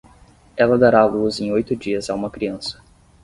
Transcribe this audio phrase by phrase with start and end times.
[0.57, 2.81] Ela dará a luz em oito dias a uma criança